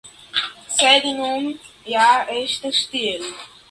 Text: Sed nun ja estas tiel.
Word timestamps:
Sed 0.77 1.05
nun 1.21 1.47
ja 1.95 2.11
estas 2.43 2.85
tiel. 2.97 3.35